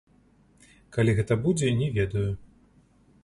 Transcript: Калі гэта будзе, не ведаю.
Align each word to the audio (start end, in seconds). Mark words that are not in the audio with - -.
Калі 0.95 1.11
гэта 1.19 1.37
будзе, 1.43 1.67
не 1.81 1.91
ведаю. 1.97 2.29